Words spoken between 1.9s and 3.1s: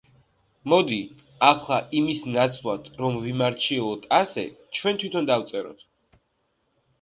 იმის ნაცვლად,